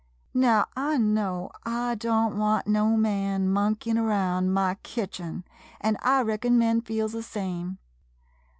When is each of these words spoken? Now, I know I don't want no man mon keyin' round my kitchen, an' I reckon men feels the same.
Now, 0.33 0.65
I 0.75 0.97
know 0.97 1.51
I 1.63 1.93
don't 1.93 2.35
want 2.35 2.65
no 2.65 2.97
man 2.97 3.47
mon 3.51 3.75
keyin' 3.75 4.01
round 4.03 4.51
my 4.51 4.73
kitchen, 4.81 5.43
an' 5.79 5.97
I 6.01 6.21
reckon 6.23 6.57
men 6.57 6.81
feels 6.81 7.11
the 7.13 7.21
same. 7.21 7.77